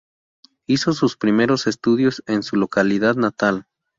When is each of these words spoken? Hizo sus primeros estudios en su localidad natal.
Hizo 0.65 0.93
sus 0.93 1.15
primeros 1.15 1.67
estudios 1.67 2.23
en 2.25 2.41
su 2.41 2.55
localidad 2.55 3.13
natal. 3.13 3.67